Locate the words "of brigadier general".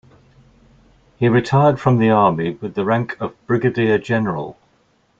3.21-4.57